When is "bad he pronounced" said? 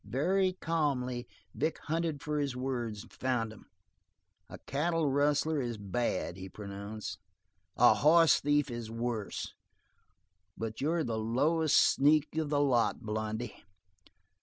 5.77-7.19